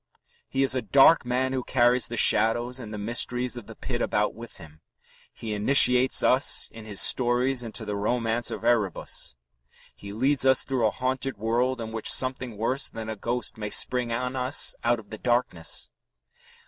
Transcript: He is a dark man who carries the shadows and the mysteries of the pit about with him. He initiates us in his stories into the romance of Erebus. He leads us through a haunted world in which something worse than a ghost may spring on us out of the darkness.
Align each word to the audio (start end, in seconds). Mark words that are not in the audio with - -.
He 0.49 0.63
is 0.63 0.73
a 0.73 0.81
dark 0.81 1.27
man 1.27 1.53
who 1.53 1.61
carries 1.63 2.07
the 2.07 2.17
shadows 2.17 2.79
and 2.79 2.91
the 2.91 2.97
mysteries 2.97 3.55
of 3.55 3.67
the 3.67 3.75
pit 3.75 4.01
about 4.01 4.33
with 4.33 4.57
him. 4.57 4.81
He 5.31 5.53
initiates 5.53 6.23
us 6.23 6.71
in 6.73 6.85
his 6.85 6.99
stories 6.99 7.61
into 7.61 7.85
the 7.85 7.95
romance 7.95 8.49
of 8.49 8.63
Erebus. 8.65 9.35
He 9.95 10.11
leads 10.11 10.43
us 10.43 10.63
through 10.63 10.87
a 10.87 10.89
haunted 10.89 11.37
world 11.37 11.79
in 11.79 11.91
which 11.91 12.09
something 12.11 12.57
worse 12.57 12.89
than 12.89 13.09
a 13.09 13.15
ghost 13.15 13.59
may 13.59 13.69
spring 13.69 14.11
on 14.11 14.35
us 14.35 14.73
out 14.83 14.99
of 14.99 15.11
the 15.11 15.19
darkness. 15.19 15.91